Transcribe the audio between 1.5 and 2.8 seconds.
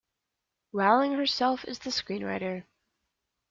is the screenwriter.